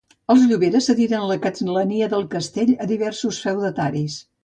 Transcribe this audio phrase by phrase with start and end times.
[0.33, 4.23] Els Llobera cediren la castlania del castell a diversos feudataris.